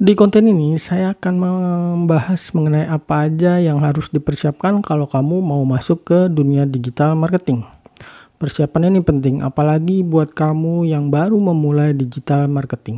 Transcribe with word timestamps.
Di 0.00 0.16
konten 0.16 0.48
ini 0.48 0.80
saya 0.80 1.12
akan 1.12 1.34
membahas 1.36 2.56
mengenai 2.56 2.88
apa 2.88 3.28
aja 3.28 3.60
yang 3.60 3.84
harus 3.84 4.08
dipersiapkan 4.08 4.80
kalau 4.80 5.04
kamu 5.04 5.44
mau 5.44 5.60
masuk 5.68 6.08
ke 6.08 6.18
dunia 6.32 6.64
digital 6.64 7.12
marketing. 7.12 7.68
Persiapan 8.40 8.88
ini 8.88 9.04
penting 9.04 9.44
apalagi 9.44 10.00
buat 10.00 10.32
kamu 10.32 10.88
yang 10.88 11.12
baru 11.12 11.36
memulai 11.36 11.92
digital 11.92 12.48
marketing. 12.48 12.96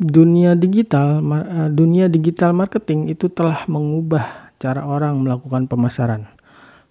Dunia 0.00 0.56
digital 0.56 1.20
eh, 1.20 1.68
dunia 1.68 2.08
digital 2.08 2.56
marketing 2.56 3.12
itu 3.12 3.28
telah 3.28 3.68
mengubah 3.68 4.48
cara 4.56 4.88
orang 4.88 5.20
melakukan 5.20 5.68
pemasaran 5.68 6.37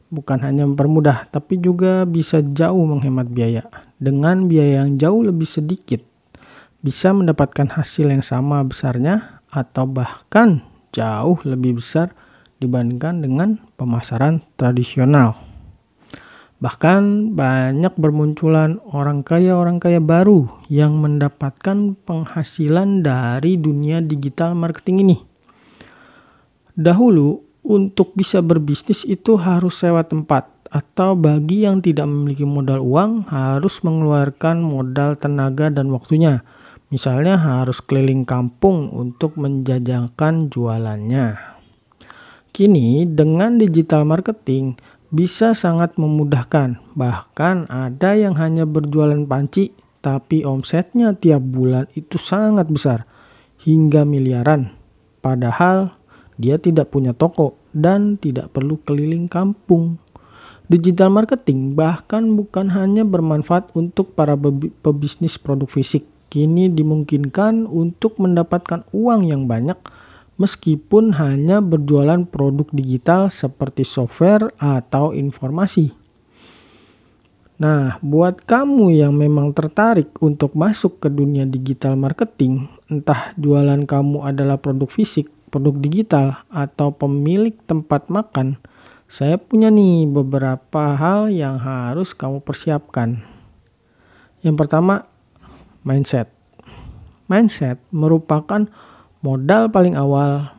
bukan 0.07 0.39
hanya 0.43 0.63
mempermudah, 0.67 1.27
tapi 1.31 1.59
juga 1.59 2.03
bisa 2.07 2.39
jauh 2.41 2.83
menghemat 2.87 3.27
biaya. 3.31 3.67
Dengan 3.97 4.47
biaya 4.47 4.83
yang 4.85 4.95
jauh 4.99 5.21
lebih 5.25 5.47
sedikit, 5.47 6.03
bisa 6.83 7.11
mendapatkan 7.11 7.67
hasil 7.73 8.07
yang 8.11 8.23
sama 8.23 8.63
besarnya 8.63 9.43
atau 9.51 9.87
bahkan 9.89 10.63
jauh 10.93 11.39
lebih 11.43 11.81
besar 11.81 12.13
dibandingkan 12.57 13.21
dengan 13.21 13.61
pemasaran 13.77 14.41
tradisional. 14.57 15.37
Bahkan 16.57 17.37
banyak 17.37 17.93
bermunculan 18.01 18.81
orang 18.89 19.21
kaya-orang 19.21 19.77
kaya 19.77 20.01
baru 20.01 20.49
yang 20.73 20.97
mendapatkan 20.97 21.93
penghasilan 22.01 23.05
dari 23.05 23.61
dunia 23.61 24.01
digital 24.01 24.57
marketing 24.57 25.05
ini. 25.05 25.17
Dahulu 26.73 27.46
untuk 27.67 28.15
bisa 28.15 28.39
berbisnis 28.39 29.03
itu 29.03 29.35
harus 29.35 29.83
sewa 29.83 30.07
tempat 30.07 30.47
atau 30.71 31.15
bagi 31.19 31.67
yang 31.67 31.83
tidak 31.83 32.07
memiliki 32.07 32.47
modal 32.47 32.79
uang 32.79 33.27
harus 33.27 33.83
mengeluarkan 33.83 34.63
modal 34.63 35.19
tenaga 35.19 35.67
dan 35.67 35.91
waktunya. 35.91 36.47
Misalnya 36.87 37.35
harus 37.35 37.83
keliling 37.83 38.23
kampung 38.23 38.87
untuk 38.95 39.35
menjajakan 39.35 40.47
jualannya. 40.47 41.35
Kini 42.55 43.03
dengan 43.03 43.59
digital 43.59 44.07
marketing 44.07 44.79
bisa 45.11 45.51
sangat 45.51 45.99
memudahkan. 45.99 46.79
Bahkan 46.95 47.67
ada 47.67 48.15
yang 48.15 48.39
hanya 48.39 48.63
berjualan 48.63 49.19
panci 49.27 49.75
tapi 49.99 50.47
omsetnya 50.47 51.11
tiap 51.11 51.43
bulan 51.43 51.91
itu 51.91 52.15
sangat 52.15 52.71
besar 52.71 53.03
hingga 53.67 54.07
miliaran. 54.07 54.71
Padahal 55.19 55.96
dia 56.37 56.61
tidak 56.61 56.93
punya 56.93 57.17
toko 57.17 57.57
dan 57.73 58.15
tidak 58.21 58.53
perlu 58.53 58.77
keliling 58.85 59.25
kampung. 59.25 59.97
Digital 60.69 61.09
marketing 61.09 61.73
bahkan 61.73 62.37
bukan 62.37 62.69
hanya 62.77 63.01
bermanfaat 63.01 63.73
untuk 63.73 64.13
para 64.13 64.37
pebisnis 64.85 65.41
produk 65.41 65.67
fisik. 65.67 66.05
Kini 66.27 66.67
dimungkinkan 66.67 67.65
untuk 67.65 68.19
mendapatkan 68.19 68.83
uang 68.91 69.31
yang 69.31 69.47
banyak 69.47 69.79
meskipun 70.37 71.17
hanya 71.17 71.63
berjualan 71.63 72.21
produk 72.27 72.67
digital 72.69 73.31
seperti 73.31 73.87
software 73.87 74.51
atau 74.59 75.15
informasi. 75.15 75.95
Nah, 77.57 77.97
buat 78.05 78.45
kamu 78.45 79.01
yang 79.01 79.17
memang 79.17 79.49
tertarik 79.49 80.13
untuk 80.21 80.53
masuk 80.53 81.01
ke 81.01 81.09
dunia 81.09 81.41
digital 81.47 81.97
marketing, 81.97 82.69
entah 82.85 83.33
jualan 83.33 83.81
kamu 83.87 84.21
adalah 84.21 84.61
produk 84.61 84.85
fisik 84.85 85.25
produk 85.47 85.75
digital 85.79 86.27
atau 86.51 86.91
pemilik 86.91 87.55
tempat 87.65 88.11
makan, 88.11 88.59
saya 89.07 89.39
punya 89.39 89.71
nih 89.71 90.07
beberapa 90.07 90.95
hal 90.95 91.31
yang 91.31 91.55
harus 91.59 92.11
kamu 92.11 92.43
persiapkan. 92.43 93.23
Yang 94.43 94.55
pertama, 94.59 95.07
mindset. 95.81 96.29
Mindset 97.31 97.79
merupakan 97.91 98.67
modal 99.23 99.71
paling 99.71 99.95
awal, 99.95 100.51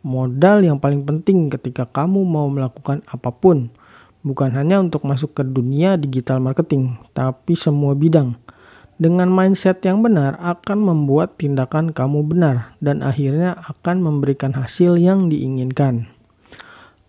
modal 0.00 0.64
yang 0.64 0.80
paling 0.80 1.04
penting 1.04 1.48
ketika 1.52 1.88
kamu 1.88 2.24
mau 2.24 2.48
melakukan 2.48 3.04
apa 3.08 3.32
pun. 3.32 3.72
Bukan 4.20 4.52
hanya 4.52 4.76
untuk 4.84 5.08
masuk 5.08 5.32
ke 5.32 5.42
dunia 5.44 5.96
digital 5.96 6.44
marketing, 6.44 7.00
tapi 7.16 7.56
semua 7.56 7.96
bidang 7.96 8.36
dengan 9.00 9.32
mindset 9.32 9.80
yang 9.80 10.04
benar 10.04 10.36
akan 10.44 10.84
membuat 10.84 11.40
tindakan 11.40 11.96
kamu 11.96 12.20
benar 12.20 12.76
dan 12.84 13.00
akhirnya 13.00 13.56
akan 13.64 14.04
memberikan 14.04 14.52
hasil 14.52 15.00
yang 15.00 15.32
diinginkan. 15.32 16.12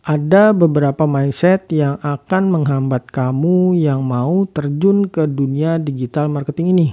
Ada 0.02 0.56
beberapa 0.56 1.03
mindset 1.03 1.68
yang 1.69 2.00
akan 2.00 2.50
menghambat 2.50 3.12
kamu 3.12 3.75
yang 3.75 4.02
mau 4.07 4.47
terjun 4.50 5.12
ke 5.12 5.28
dunia 5.28 5.78
digital 5.78 6.31
marketing 6.31 6.74
ini. 6.74 6.88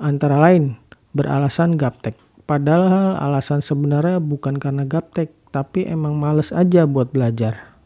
Antara 0.00 0.40
lain, 0.40 0.74
beralasan 1.14 1.76
gaptek. 1.76 2.16
Padahal 2.48 3.20
alasan 3.20 3.62
sebenarnya 3.62 4.18
bukan 4.18 4.58
karena 4.58 4.82
gaptek, 4.88 5.30
tapi 5.54 5.86
emang 5.86 6.18
males 6.18 6.50
aja 6.50 6.88
buat 6.88 7.12
belajar. 7.14 7.76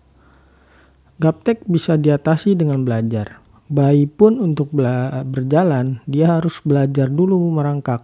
Gaptek 1.21 1.67
bisa 1.69 1.99
diatasi 2.01 2.57
dengan 2.57 2.87
belajar 2.87 3.48
Bayi 3.69 4.09
pun 4.09 4.41
untuk 4.41 4.73
berjalan, 5.29 6.01
dia 6.09 6.41
harus 6.41 6.65
belajar 6.65 7.13
dulu 7.13 7.37
merangkak. 7.53 8.01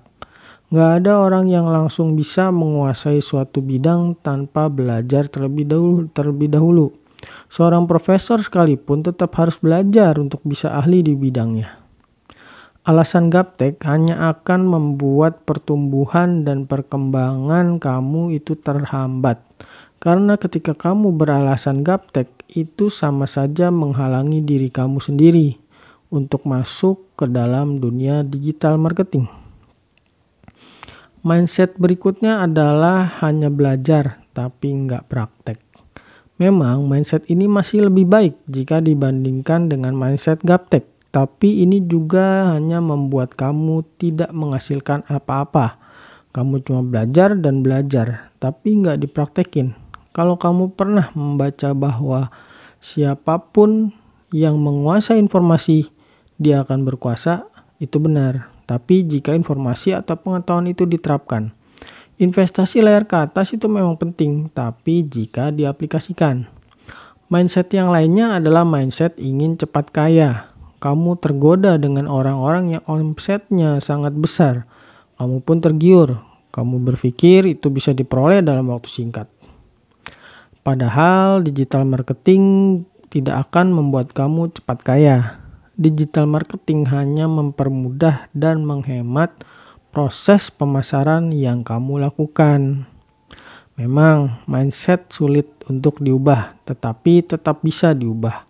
Gak 0.68 1.04
ada 1.04 1.24
orang 1.24 1.48
yang 1.48 1.70
langsung 1.70 2.12
bisa 2.12 2.52
menguasai 2.52 3.24
suatu 3.24 3.64
bidang 3.64 4.20
tanpa 4.20 4.68
belajar 4.68 5.24
terlebih 5.30 5.64
dahulu. 5.64 6.10
Terlebih 6.12 6.48
dahulu. 6.52 6.92
Seorang 7.48 7.88
profesor 7.88 8.42
sekalipun 8.42 9.00
tetap 9.00 9.32
harus 9.40 9.56
belajar 9.56 10.20
untuk 10.20 10.44
bisa 10.44 10.74
ahli 10.76 11.00
di 11.00 11.16
bidangnya. 11.16 11.80
Alasan 12.84 13.32
gaptek 13.32 13.80
hanya 13.88 14.28
akan 14.28 14.68
membuat 14.68 15.48
pertumbuhan 15.48 16.44
dan 16.44 16.68
perkembangan 16.68 17.80
kamu 17.80 18.36
itu 18.36 18.60
terhambat. 18.60 19.40
Karena 20.02 20.36
ketika 20.36 20.76
kamu 20.76 21.16
beralasan 21.16 21.80
gaptek, 21.80 22.28
itu 22.50 22.92
sama 22.92 23.24
saja 23.24 23.72
menghalangi 23.72 24.44
diri 24.44 24.68
kamu 24.68 25.00
sendiri 25.00 25.56
untuk 26.12 26.46
masuk 26.46 27.10
ke 27.18 27.26
dalam 27.26 27.82
dunia 27.82 28.22
digital 28.22 28.78
marketing. 28.78 29.26
Mindset 31.24 31.80
berikutnya 31.80 32.44
adalah 32.44 33.18
hanya 33.24 33.48
belajar 33.48 34.20
tapi 34.36 34.76
nggak 34.76 35.08
praktek. 35.08 35.58
Memang 36.36 36.84
mindset 36.90 37.24
ini 37.30 37.46
masih 37.46 37.88
lebih 37.88 38.04
baik 38.10 38.34
jika 38.50 38.82
dibandingkan 38.82 39.70
dengan 39.70 39.94
mindset 39.94 40.42
gaptek. 40.42 40.84
Tapi 41.14 41.62
ini 41.62 41.78
juga 41.78 42.50
hanya 42.50 42.82
membuat 42.82 43.38
kamu 43.38 43.86
tidak 44.02 44.34
menghasilkan 44.34 45.06
apa-apa. 45.06 45.78
Kamu 46.34 46.58
cuma 46.66 46.82
belajar 46.82 47.38
dan 47.38 47.62
belajar, 47.62 48.34
tapi 48.42 48.82
nggak 48.82 49.06
dipraktekin 49.06 49.83
kalau 50.14 50.38
kamu 50.38 50.78
pernah 50.78 51.10
membaca 51.18 51.74
bahwa 51.74 52.30
siapa 52.78 53.42
pun 53.50 53.90
yang 54.30 54.62
menguasai 54.62 55.18
informasi, 55.18 55.90
dia 56.38 56.62
akan 56.62 56.86
berkuasa, 56.86 57.50
itu 57.82 57.98
benar. 57.98 58.54
Tapi 58.64 59.02
jika 59.02 59.34
informasi 59.34 59.90
atau 59.90 60.14
pengetahuan 60.14 60.70
itu 60.70 60.86
diterapkan, 60.86 61.50
investasi 62.22 62.78
layar 62.78 63.10
ke 63.10 63.18
atas 63.18 63.58
itu 63.58 63.66
memang 63.66 63.98
penting, 63.98 64.46
tapi 64.54 65.02
jika 65.02 65.50
diaplikasikan. 65.50 66.46
Mindset 67.26 67.74
yang 67.74 67.90
lainnya 67.90 68.38
adalah 68.38 68.62
mindset 68.62 69.18
ingin 69.18 69.58
cepat 69.58 69.90
kaya. 69.90 70.54
Kamu 70.78 71.18
tergoda 71.18 71.74
dengan 71.74 72.06
orang-orang 72.06 72.78
yang 72.78 72.84
omsetnya 72.86 73.82
sangat 73.82 74.14
besar. 74.14 74.62
Kamu 75.18 75.42
pun 75.42 75.58
tergiur. 75.58 76.22
Kamu 76.54 76.78
berpikir 76.86 77.50
itu 77.50 77.66
bisa 77.66 77.90
diperoleh 77.90 78.46
dalam 78.46 78.70
waktu 78.70 78.86
singkat. 78.86 79.26
Padahal 80.64 81.44
digital 81.44 81.84
marketing 81.84 82.42
tidak 83.12 83.46
akan 83.46 83.76
membuat 83.76 84.16
kamu 84.16 84.48
cepat 84.56 84.80
kaya. 84.80 85.18
Digital 85.76 86.24
marketing 86.24 86.88
hanya 86.88 87.28
mempermudah 87.28 88.32
dan 88.32 88.64
menghemat 88.64 89.44
proses 89.92 90.48
pemasaran 90.48 91.36
yang 91.36 91.60
kamu 91.62 92.08
lakukan. 92.08 92.88
Memang 93.76 94.40
mindset 94.48 95.12
sulit 95.12 95.52
untuk 95.68 96.00
diubah, 96.00 96.56
tetapi 96.64 97.26
tetap 97.28 97.60
bisa 97.60 97.92
diubah. 97.92 98.40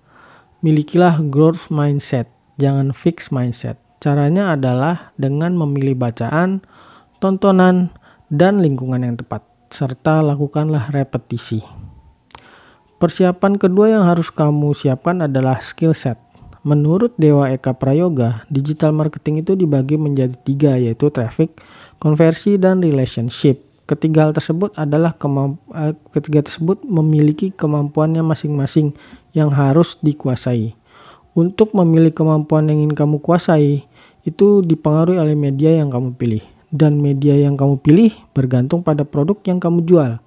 Milikilah 0.63 1.19
growth 1.27 1.67
mindset, 1.69 2.31
jangan 2.57 2.95
fix 2.95 3.35
mindset. 3.35 3.77
Caranya 3.99 4.55
adalah 4.55 5.11
dengan 5.19 5.59
memilih 5.59 5.99
bacaan, 5.99 6.63
tontonan, 7.19 7.91
dan 8.31 8.63
lingkungan 8.63 9.03
yang 9.03 9.17
tepat, 9.19 9.43
serta 9.73 10.23
lakukanlah 10.23 10.95
repetisi. 10.95 11.84
Persiapan 13.05 13.61
kedua 13.61 13.93
yang 13.93 14.09
harus 14.09 14.33
kamu 14.33 14.73
siapkan 14.73 15.29
adalah 15.29 15.61
skill 15.61 15.93
set. 15.93 16.17
Menurut 16.65 17.13
Dewa 17.21 17.53
Eka 17.53 17.77
Prayoga, 17.77 18.49
digital 18.49 18.97
marketing 18.97 19.45
itu 19.45 19.53
dibagi 19.53 20.01
menjadi 20.01 20.33
tiga 20.41 20.81
yaitu 20.81 21.13
traffic, 21.13 21.53
konversi, 22.01 22.57
dan 22.57 22.81
relationship. 22.81 23.61
Ketiga 23.85 24.25
hal 24.25 24.33
tersebut 24.33 24.73
adalah 24.81 25.13
eh, 25.21 25.93
ketiga 26.17 26.49
tersebut 26.49 26.81
memiliki 26.81 27.53
kemampuannya 27.53 28.25
masing-masing 28.25 28.97
yang 29.37 29.53
harus 29.53 30.01
dikuasai. 30.01 30.73
Untuk 31.37 31.77
memilih 31.77 32.17
kemampuan 32.17 32.73
yang 32.73 32.89
ingin 32.89 32.97
kamu 32.97 33.21
kuasai, 33.21 33.85
itu 34.25 34.65
dipengaruhi 34.65 35.21
oleh 35.21 35.37
media 35.37 35.77
yang 35.77 35.93
kamu 35.93 36.17
pilih. 36.17 36.41
Dan 36.73 37.05
media 37.05 37.37
yang 37.37 37.61
kamu 37.61 37.85
pilih 37.85 38.17
bergantung 38.33 38.81
pada 38.81 39.05
produk 39.05 39.37
yang 39.45 39.61
kamu 39.61 39.85
jual. 39.85 40.25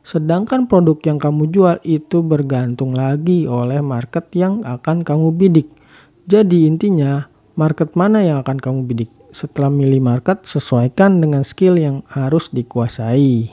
Sedangkan 0.00 0.64
produk 0.64 0.96
yang 1.04 1.20
kamu 1.20 1.52
jual 1.52 1.76
itu 1.84 2.24
bergantung 2.24 2.96
lagi 2.96 3.44
oleh 3.44 3.84
market 3.84 4.32
yang 4.32 4.64
akan 4.64 5.04
kamu 5.04 5.36
bidik. 5.36 5.68
Jadi 6.24 6.66
intinya, 6.66 7.28
market 7.56 7.92
mana 7.94 8.24
yang 8.24 8.40
akan 8.40 8.58
kamu 8.58 8.80
bidik? 8.88 9.10
Setelah 9.30 9.70
milih 9.70 10.02
market, 10.02 10.42
sesuaikan 10.48 11.22
dengan 11.22 11.46
skill 11.46 11.78
yang 11.78 12.02
harus 12.10 12.50
dikuasai. 12.50 13.52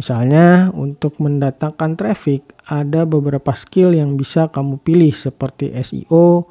Misalnya, 0.00 0.72
untuk 0.72 1.20
mendatangkan 1.20 1.94
traffic, 1.94 2.56
ada 2.64 3.04
beberapa 3.04 3.52
skill 3.52 3.92
yang 3.92 4.16
bisa 4.16 4.48
kamu 4.48 4.80
pilih 4.80 5.12
seperti 5.12 5.76
SEO, 5.76 6.48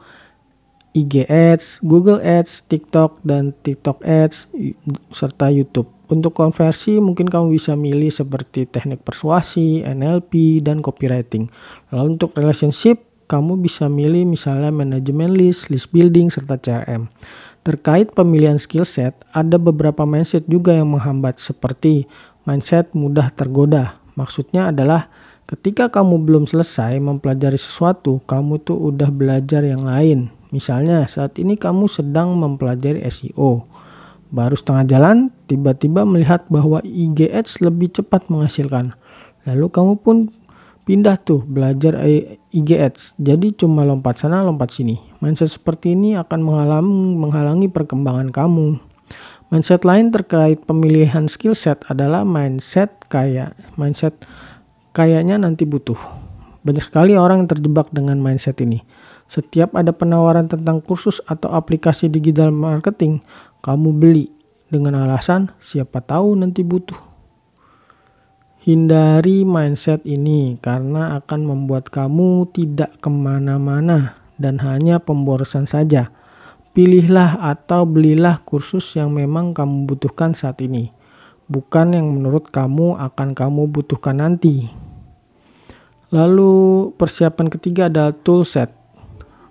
IG 0.93 1.25
Ads, 1.25 1.81
Google 1.81 2.21
Ads, 2.21 2.69
TikTok, 2.69 3.21
dan 3.25 3.57
TikTok 3.65 4.05
Ads, 4.05 4.53
serta 5.09 5.49
YouTube. 5.49 5.98
Untuk 6.09 6.33
konversi 6.33 6.97
mungkin 6.97 7.29
kamu 7.29 7.53
bisa 7.53 7.77
milih 7.77 8.09
seperti 8.09 8.65
teknik 8.65 9.05
persuasi, 9.05 9.85
NLP, 9.85 10.57
dan 10.65 10.81
copywriting. 10.81 11.45
Lalu 11.93 12.17
untuk 12.17 12.33
relationship, 12.33 13.05
kamu 13.29 13.61
bisa 13.61 13.85
milih 13.85 14.25
misalnya 14.25 14.73
manajemen 14.73 15.29
list, 15.29 15.69
list 15.69 15.93
building, 15.93 16.33
serta 16.33 16.57
CRM. 16.57 17.13
Terkait 17.61 18.09
pemilihan 18.09 18.57
skill 18.57 18.89
set, 18.89 19.21
ada 19.37 19.61
beberapa 19.61 20.01
mindset 20.09 20.49
juga 20.49 20.73
yang 20.73 20.97
menghambat 20.97 21.37
seperti 21.37 22.09
mindset 22.41 22.89
mudah 22.97 23.29
tergoda. 23.29 24.01
Maksudnya 24.17 24.73
adalah 24.73 25.13
ketika 25.45 25.93
kamu 25.93 26.25
belum 26.25 26.43
selesai 26.49 26.97
mempelajari 26.97 27.61
sesuatu, 27.61 28.17
kamu 28.25 28.65
tuh 28.65 28.81
udah 28.81 29.13
belajar 29.13 29.61
yang 29.61 29.85
lain. 29.85 30.33
Misalnya 30.49 31.05
saat 31.05 31.37
ini 31.37 31.53
kamu 31.53 31.85
sedang 31.85 32.33
mempelajari 32.33 33.05
SEO. 33.05 33.61
Baru 34.29 34.53
setengah 34.53 34.85
jalan, 34.85 35.17
tiba-tiba 35.49 36.05
melihat 36.05 36.45
bahwa 36.53 36.79
IG 36.85 37.33
Ads 37.33 37.65
lebih 37.65 37.89
cepat 37.89 38.29
menghasilkan. 38.29 38.93
Lalu 39.49 39.65
kamu 39.73 39.93
pun 40.05 40.29
pindah 40.85 41.17
tuh 41.17 41.41
belajar 41.45 41.97
IG 42.53 42.69
Ads. 42.77 43.17
Jadi 43.17 43.57
cuma 43.57 43.81
lompat 43.81 44.21
sana 44.21 44.45
lompat 44.45 44.69
sini. 44.69 45.01
Mindset 45.17 45.57
seperti 45.57 45.97
ini 45.97 46.13
akan 46.13 46.39
menghalangi, 47.17 47.73
perkembangan 47.73 48.29
kamu. 48.29 48.77
Mindset 49.49 49.81
lain 49.81 50.13
terkait 50.13 50.61
pemilihan 50.61 51.25
skill 51.25 51.57
set 51.57 51.81
adalah 51.89 52.21
mindset 52.21 53.09
kayak 53.09 53.57
mindset 53.81 54.13
kayaknya 54.93 55.41
nanti 55.41 55.65
butuh. 55.65 55.97
Banyak 56.61 56.85
sekali 56.85 57.17
orang 57.17 57.45
yang 57.45 57.49
terjebak 57.49 57.89
dengan 57.89 58.21
mindset 58.21 58.61
ini. 58.61 58.85
Setiap 59.29 59.73
ada 59.77 59.93
penawaran 59.93 60.49
tentang 60.49 60.81
kursus 60.81 61.21
atau 61.25 61.53
aplikasi 61.53 62.09
digital 62.09 62.49
marketing, 62.49 63.21
kamu 63.59 63.95
beli 63.95 64.31
dengan 64.69 65.01
alasan 65.03 65.51
siapa 65.59 65.99
tahu 65.99 66.37
nanti 66.37 66.61
butuh. 66.63 67.09
Hindari 68.59 69.47
mindset 69.47 70.03
ini 70.03 70.59
karena 70.59 71.15
akan 71.23 71.41
membuat 71.47 71.87
kamu 71.87 72.51
tidak 72.51 72.91
ke 72.99 73.07
mana-mana 73.07 74.19
dan 74.39 74.59
hanya 74.63 74.99
pemborosan 74.99 75.67
saja. 75.67 76.11
Pilihlah 76.75 77.39
atau 77.43 77.83
belilah 77.83 78.39
kursus 78.45 78.95
yang 78.95 79.11
memang 79.11 79.51
kamu 79.57 79.89
butuhkan 79.89 80.37
saat 80.37 80.61
ini, 80.63 80.93
bukan 81.49 81.97
yang 81.97 82.07
menurut 82.07 82.47
kamu 82.53 82.95
akan 82.95 83.35
kamu 83.35 83.67
butuhkan 83.67 84.21
nanti. 84.21 84.69
Lalu 86.09 86.89
persiapan 86.95 87.47
ketiga 87.51 87.89
adalah 87.91 88.13
toolset. 88.15 88.78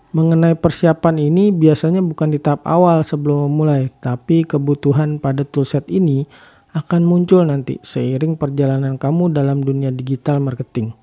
Mengenai 0.09 0.57
persiapan 0.57 1.21
ini 1.21 1.53
biasanya 1.53 2.01
bukan 2.01 2.33
di 2.33 2.41
tahap 2.41 2.65
awal 2.65 3.05
sebelum 3.05 3.45
memulai, 3.45 3.93
tapi 4.01 4.41
kebutuhan 4.41 5.21
pada 5.21 5.45
toolset 5.45 5.85
ini 5.93 6.25
akan 6.73 7.05
muncul 7.05 7.45
nanti 7.45 7.77
seiring 7.85 8.41
perjalanan 8.41 8.97
kamu 8.97 9.37
dalam 9.37 9.61
dunia 9.61 9.93
digital 9.93 10.41
marketing. 10.41 10.97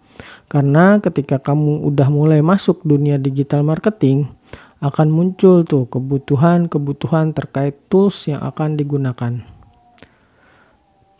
Karena 0.49 0.97
ketika 0.97 1.37
kamu 1.37 1.85
udah 1.85 2.09
mulai 2.09 2.41
masuk 2.41 2.81
dunia 2.81 3.21
digital 3.21 3.61
marketing, 3.61 4.25
akan 4.81 5.13
muncul 5.13 5.61
tuh 5.61 5.85
kebutuhan-kebutuhan 5.85 7.37
terkait 7.37 7.77
tools 7.93 8.25
yang 8.25 8.41
akan 8.41 8.73
digunakan. 8.73 9.33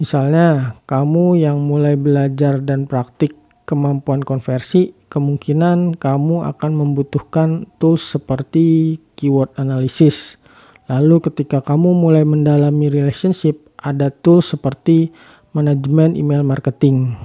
Misalnya, 0.02 0.82
kamu 0.90 1.40
yang 1.40 1.62
mulai 1.64 1.96
belajar 1.96 2.60
dan 2.60 2.84
praktik 2.90 3.45
kemampuan 3.66 4.22
konversi, 4.22 4.94
kemungkinan 5.10 5.98
kamu 5.98 6.46
akan 6.46 6.72
membutuhkan 6.74 7.66
tools 7.82 8.06
seperti 8.06 8.98
keyword 9.18 9.52
analysis. 9.58 10.38
Lalu 10.86 11.18
ketika 11.26 11.66
kamu 11.66 11.98
mulai 11.98 12.22
mendalami 12.22 12.94
relationship, 12.94 13.74
ada 13.82 14.14
tools 14.14 14.54
seperti 14.54 15.10
manajemen 15.58 16.14
email 16.14 16.46
marketing. 16.46 17.18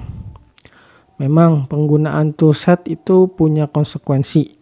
Memang 1.21 1.69
penggunaan 1.69 2.33
toolset 2.33 2.89
itu 2.89 3.29
punya 3.29 3.69
konsekuensi, 3.69 4.57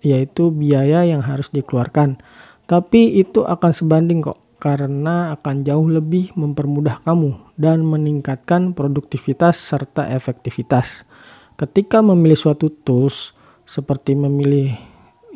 yaitu 0.00 0.48
biaya 0.48 1.04
yang 1.04 1.20
harus 1.20 1.52
dikeluarkan. 1.52 2.16
Tapi 2.64 3.20
itu 3.20 3.44
akan 3.44 3.72
sebanding 3.76 4.24
kok, 4.24 4.40
karena 4.56 5.36
akan 5.36 5.60
jauh 5.60 5.84
lebih 5.84 6.32
mempermudah 6.32 7.04
kamu 7.04 7.36
dan 7.60 7.84
meningkatkan 7.84 8.72
produktivitas 8.72 9.60
serta 9.60 10.08
efektivitas. 10.08 11.04
Ketika 11.60 12.00
memilih 12.00 12.40
suatu 12.40 12.72
tools, 12.72 13.36
seperti 13.68 14.16
memilih 14.16 14.72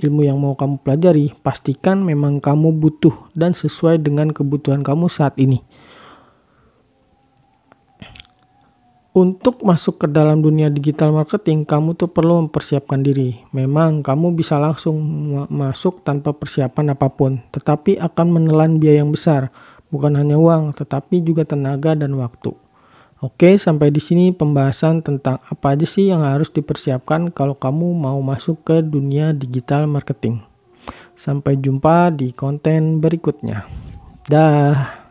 ilmu 0.00 0.24
yang 0.24 0.40
mau 0.40 0.56
kamu 0.56 0.80
pelajari, 0.80 1.36
pastikan 1.44 2.00
memang 2.00 2.40
kamu 2.40 2.72
butuh 2.80 3.12
dan 3.36 3.52
sesuai 3.52 4.00
dengan 4.00 4.32
kebutuhan 4.32 4.80
kamu 4.80 5.12
saat 5.12 5.36
ini. 5.36 5.60
untuk 9.14 9.62
masuk 9.62 10.02
ke 10.02 10.06
dalam 10.10 10.42
dunia 10.42 10.66
digital 10.66 11.14
marketing, 11.14 11.62
kamu 11.62 11.94
tuh 11.94 12.10
perlu 12.10 12.44
mempersiapkan 12.44 12.98
diri. 12.98 13.38
Memang 13.54 14.02
kamu 14.02 14.34
bisa 14.34 14.58
langsung 14.58 14.98
masuk 15.54 16.02
tanpa 16.02 16.34
persiapan 16.34 16.98
apa 16.98 17.06
pun, 17.14 17.38
tetapi 17.54 18.02
akan 18.02 18.26
menelan 18.34 18.82
biaya 18.82 19.06
yang 19.06 19.14
besar. 19.14 19.54
Bukan 19.94 20.18
hanya 20.18 20.34
uang, 20.34 20.74
tetapi 20.74 21.22
juga 21.22 21.46
tenaga 21.46 21.94
dan 21.94 22.18
waktu. 22.18 22.63
Oke, 23.24 23.56
sampai 23.56 23.88
di 23.88 24.04
sini 24.04 24.36
pembahasan 24.36 25.00
tentang 25.00 25.40
apa 25.48 25.72
aja 25.72 25.88
sih 25.88 26.12
yang 26.12 26.20
harus 26.20 26.52
dipersiapkan 26.52 27.32
kalau 27.32 27.56
kamu 27.56 27.96
mau 27.96 28.20
masuk 28.20 28.60
ke 28.60 28.84
dunia 28.84 29.32
digital 29.32 29.88
marketing. 29.88 30.44
Sampai 31.16 31.56
jumpa 31.56 32.12
di 32.12 32.36
konten 32.36 33.00
berikutnya. 33.00 33.64
Dah. 34.28 35.03